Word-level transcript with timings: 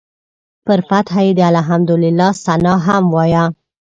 پر 0.65 0.79
فتحه 0.87 1.21
یې 1.27 1.31
د 1.35 1.41
الحمدلله 1.51 2.27
ثناء 2.43 2.79
هم 2.85 3.03
وایه. 3.15 3.45